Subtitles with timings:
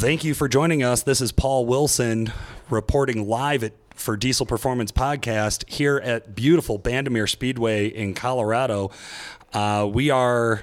[0.00, 1.02] Thank you for joining us.
[1.02, 2.32] This is Paul Wilson
[2.70, 8.90] reporting live at for Diesel Performance Podcast here at beautiful Bandimere Speedway in Colorado.
[9.52, 10.62] Uh, we are,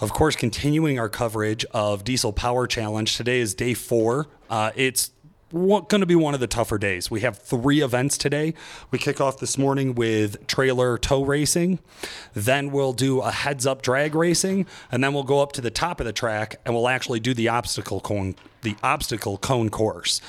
[0.00, 3.16] of course, continuing our coverage of Diesel Power Challenge.
[3.16, 4.26] Today is day four.
[4.50, 5.12] Uh, it's
[5.52, 7.08] going to be one of the tougher days.
[7.08, 8.54] We have three events today.
[8.90, 11.78] We kick off this morning with trailer tow racing.
[12.34, 14.66] Then we'll do a heads up drag racing.
[14.90, 17.32] And then we'll go up to the top of the track and we'll actually do
[17.32, 18.34] the obstacle cone
[18.66, 20.20] the obstacle cone course.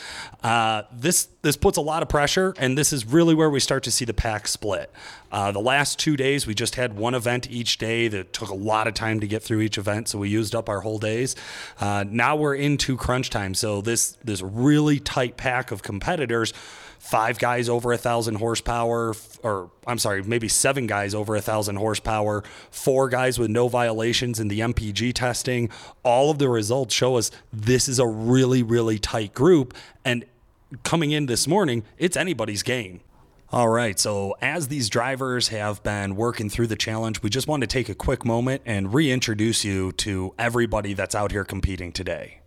[0.43, 3.83] Uh, this this puts a lot of pressure, and this is really where we start
[3.83, 4.91] to see the pack split.
[5.31, 8.55] Uh, the last two days, we just had one event each day that took a
[8.55, 11.35] lot of time to get through each event, so we used up our whole days.
[11.79, 16.53] Uh, now we're into crunch time, so this this really tight pack of competitors
[17.07, 21.77] five guys over a thousand horsepower, or I'm sorry, maybe seven guys over a thousand
[21.77, 25.69] horsepower, four guys with no violations in the MPG testing.
[26.03, 29.73] All of the results show us this is a really, really tight group.
[30.03, 30.25] And
[30.83, 33.00] coming in this morning, it's anybody's game.
[33.52, 37.61] All right, so as these drivers have been working through the challenge, we just want
[37.61, 42.41] to take a quick moment and reintroduce you to everybody that's out here competing today.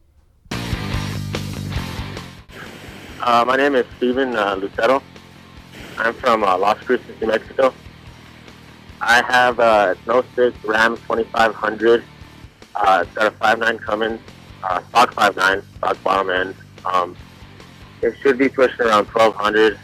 [3.22, 5.02] Uh, my name is Steven uh, Lucero.
[5.98, 7.74] I'm from uh, Las Cruces, New Mexico.
[9.02, 12.02] I have a uh, 06 Ram 2500.
[12.74, 14.20] Uh, it's got a 5.9 Cummins,
[14.64, 16.54] uh, stock 5.9, stock bottom end.
[16.86, 17.14] Um,
[18.00, 19.78] it should be pushing around 1200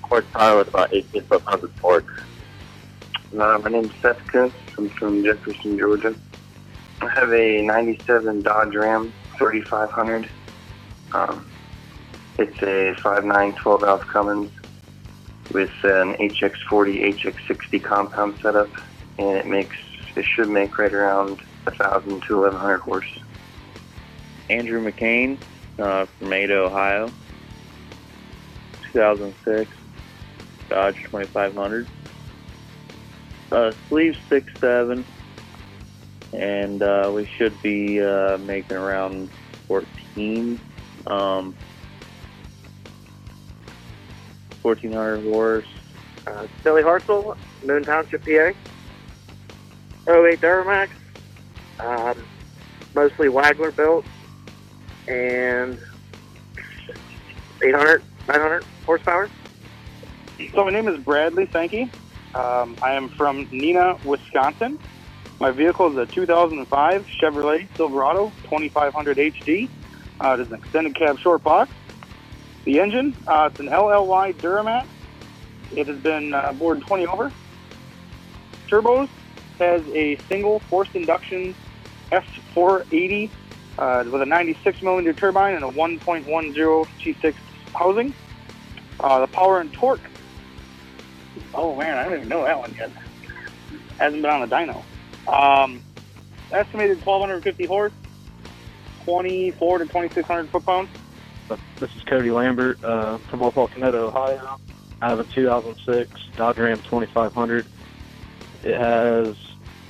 [0.00, 2.24] horsepower with about 18 foot-pounds of torque.
[3.38, 4.54] Uh, my name is Seth Kuntz.
[4.78, 6.14] I'm from Jefferson, Georgia.
[7.02, 10.30] I have a 97 Dodge Ram 3500.
[11.12, 11.44] Um,
[12.40, 14.50] it's a 5.9 12 valve Cummins
[15.52, 18.70] with an HX40 HX60 compound setup,
[19.18, 19.76] and it makes
[20.16, 23.18] it should make right around 1,000 to 1,100 horse.
[24.48, 25.38] Andrew McCain
[25.78, 27.10] uh, from Ada, Ohio.
[28.92, 29.70] 2006
[30.68, 31.86] Dodge 2500.
[33.52, 35.04] Uh, sleeve six seven,
[36.32, 39.28] and uh, we should be uh, making around
[39.66, 40.60] 14.
[41.08, 41.56] Um,
[44.62, 45.66] 1400 horse.
[46.26, 48.52] Uh, Billy Hartzell, Moon Township, PA.
[50.08, 50.88] 08 Duramax,
[51.78, 52.26] um,
[52.94, 54.04] mostly Wagler built,
[55.06, 55.78] and
[57.62, 59.30] 800, 900 horsepower.
[60.54, 61.92] So my name is Bradley Sankey.
[62.34, 64.78] Um, I am from Neenah, Wisconsin.
[65.38, 69.68] My vehicle is a 2005 Chevrolet Silverado 2500 HD.
[70.20, 71.70] Uh, it is an extended cab short box.
[72.64, 74.86] The engine, uh, it's an LLY Duramax.
[75.74, 77.32] It has been uh, bored 20 over.
[78.68, 79.08] Turbos
[79.58, 81.54] has a single forced induction
[82.12, 83.30] F480
[83.78, 87.34] uh, with a 96 millimeter turbine and a 1.10 G6
[87.74, 88.12] housing.
[88.98, 90.00] Uh, the power and torque.
[91.54, 92.90] Oh man, I don't even know that one yet.
[93.98, 94.82] Hasn't been on the dyno.
[95.26, 95.82] Um,
[96.52, 97.92] estimated 1,250 horse,
[99.04, 100.90] 24 to 2,600 foot pounds.
[101.78, 104.60] This is Cody Lambert uh, from Wapakoneta, Ohio.
[105.02, 107.66] I have a 2006 Dodge Ram 2500.
[108.62, 109.36] It has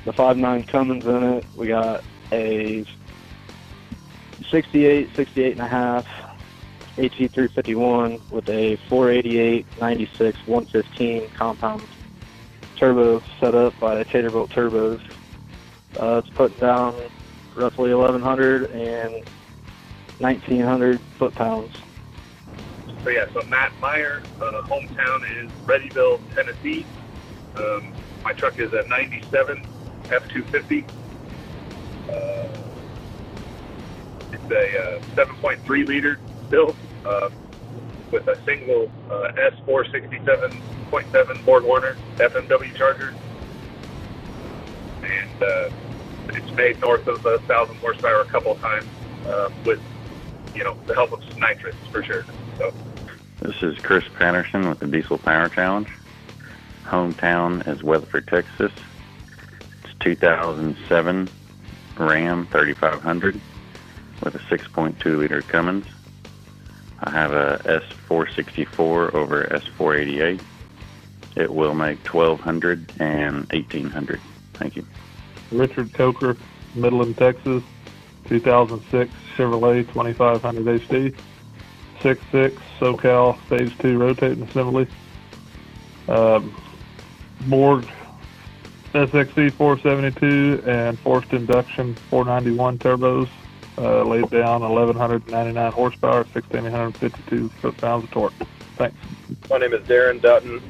[0.04, 1.44] the 5.9 Cummins in it.
[1.56, 2.84] We got a
[4.50, 6.06] 68, 68 and a half
[6.97, 11.82] HE351 with a 488, 96, 115 compound
[12.77, 15.00] turbo set up by Taterbilt Turbos.
[16.00, 16.94] Uh, it's putting down
[17.54, 19.25] roughly 1100 and
[20.20, 21.75] 1,900 foot pounds.
[23.03, 26.84] So yeah, so Matt Meyer, uh, hometown is Readyville, Tennessee.
[27.56, 27.92] Um,
[28.22, 29.66] my truck is a 97
[30.04, 30.84] F250.
[32.09, 32.48] Uh,
[34.32, 36.19] it's a uh, 7.3 liter
[36.50, 36.76] built
[37.06, 37.30] uh,
[38.10, 39.32] with a single uh,
[39.66, 40.60] S467.7
[40.91, 43.14] BorgWarner FMW charger.
[45.03, 45.71] And uh,
[46.28, 48.86] it's made north of a 1,000 horsepower a couple of times
[49.27, 49.80] uh, with
[50.54, 52.24] you know, the help of some nitrous for sure.
[52.58, 52.72] So.
[53.41, 55.88] This is Chris Patterson with the Diesel Power Challenge.
[56.84, 58.72] Hometown is Weatherford, Texas.
[59.84, 61.28] It's 2007
[61.98, 63.41] Ram 3500
[64.22, 65.86] with a 6.2 liter Cummins.
[67.03, 70.41] I have a S464 over S488.
[71.36, 74.20] It will make 1200 and 1800.
[74.54, 74.86] Thank you.
[75.50, 76.36] Richard Coker,
[76.74, 77.62] Midland, Texas.
[78.26, 81.14] 2006 Chevrolet 2500 HD,
[82.00, 84.86] 6.6 SoCal Stage 2 rotating assembly,
[86.08, 86.54] um,
[87.42, 87.86] Borg
[88.92, 93.28] SXC 472 and forced induction 491 turbos,
[93.78, 98.32] uh, laid down 1,199 horsepower, 1,652 foot-pounds of torque.
[98.76, 98.96] Thanks.
[99.48, 100.60] My name is Darren Dutton.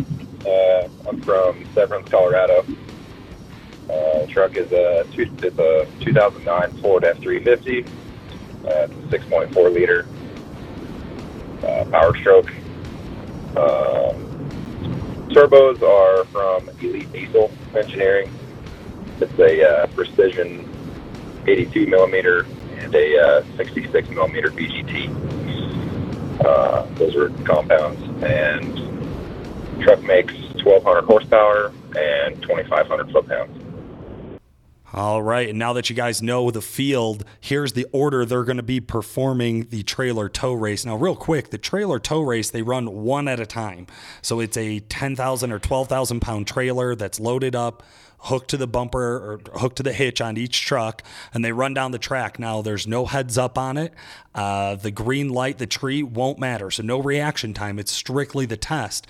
[0.47, 2.65] Uh, I'm from Severance, Colorado.
[3.91, 7.89] Uh, truck is a, two, it's a 2009 Ford F350.
[8.65, 10.07] Uh, 6.4 liter
[11.67, 12.51] uh, Power Stroke.
[13.57, 14.31] Um,
[15.31, 18.31] turbos are from Elite Diesel Engineering.
[19.19, 20.69] It's a uh, precision
[21.47, 22.47] 82 millimeter
[22.79, 25.09] and a uh, 66 millimeter BGT.
[26.45, 30.35] Uh, those are compounds, and truck makes
[30.65, 33.60] 1,200 horsepower and 2,500 foot pounds.
[34.93, 38.57] All right, and now that you guys know the field, here's the order they're going
[38.57, 40.85] to be performing the trailer tow race.
[40.85, 43.87] Now, real quick, the trailer tow race they run one at a time,
[44.21, 47.85] so it's a 10,000 or 12,000 pound trailer that's loaded up,
[48.19, 51.73] hooked to the bumper or hooked to the hitch on each truck, and they run
[51.73, 52.41] down the track.
[52.41, 53.95] Now, there's no heads up on it.
[54.35, 57.79] Uh, the green light, the tree won't matter, so no reaction time.
[57.79, 59.07] It's strictly the test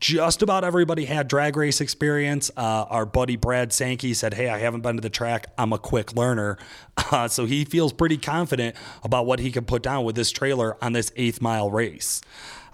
[0.00, 2.50] just about everybody had drag race experience.
[2.56, 5.48] Uh, our buddy Brad Sankey said, Hey, I haven't been to the track.
[5.58, 6.58] I'm a quick learner.
[7.12, 10.76] Uh, so he feels pretty confident about what he can put down with this trailer
[10.84, 12.20] on this eighth mile race.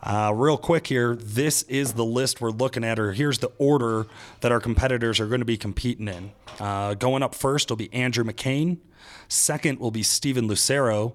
[0.03, 4.07] Uh, real quick here, this is the list we're looking at, or here's the order
[4.41, 6.33] that our competitors are going to be competing in.
[6.61, 8.79] Uh, going up first will be Andrew McCain.
[9.29, 11.15] Second will be Steven Lucero.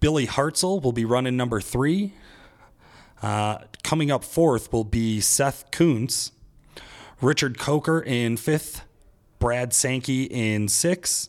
[0.00, 2.14] Billy Hartzell will be running number three.
[3.22, 6.32] Uh, coming up fourth will be Seth Kuntz,
[7.20, 8.82] Richard Coker in fifth,
[9.38, 11.28] Brad Sankey in sixth,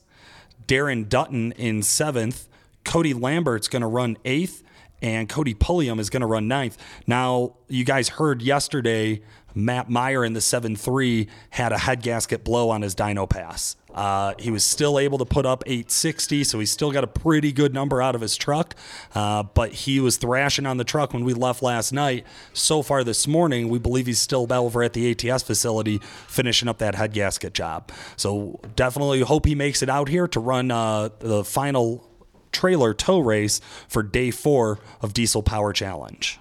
[0.67, 2.47] Darren Dutton in seventh,
[2.83, 4.63] Cody Lambert's going to run eighth,
[5.01, 6.77] and Cody Pulliam is going to run ninth.
[7.07, 9.21] Now, you guys heard yesterday
[9.55, 13.75] Matt Meyer in the 7 3 had a head gasket blow on his dyno pass.
[13.93, 17.51] Uh, he was still able to put up 860, so he still got a pretty
[17.51, 18.75] good number out of his truck.
[19.15, 22.25] Uh, but he was thrashing on the truck when we left last night.
[22.53, 26.77] So far this morning, we believe he's still over at the ATS facility finishing up
[26.79, 27.91] that head gasket job.
[28.15, 32.07] So definitely hope he makes it out here to run uh, the final
[32.51, 36.39] trailer tow race for day four of Diesel Power Challenge.